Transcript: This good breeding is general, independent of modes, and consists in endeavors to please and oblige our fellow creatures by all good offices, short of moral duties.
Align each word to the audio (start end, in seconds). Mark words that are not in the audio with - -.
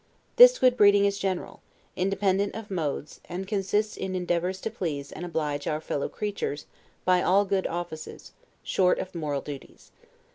This 0.37 0.57
good 0.57 0.77
breeding 0.77 1.05
is 1.05 1.19
general, 1.19 1.61
independent 1.95 2.55
of 2.55 2.71
modes, 2.71 3.21
and 3.25 3.47
consists 3.47 3.95
in 3.95 4.15
endeavors 4.15 4.59
to 4.61 4.71
please 4.71 5.11
and 5.11 5.23
oblige 5.23 5.67
our 5.67 5.79
fellow 5.79 6.09
creatures 6.09 6.65
by 7.05 7.21
all 7.21 7.45
good 7.45 7.67
offices, 7.67 8.31
short 8.63 8.97
of 8.97 9.13
moral 9.13 9.41
duties. 9.41 9.91